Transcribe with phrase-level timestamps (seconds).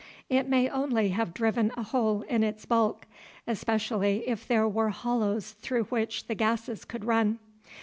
[0.29, 3.05] It may only have driven a hole in its bulk,
[3.45, 7.37] especially if there were hollows through which the gases could run.